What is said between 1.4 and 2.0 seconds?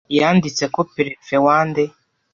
wa Ndé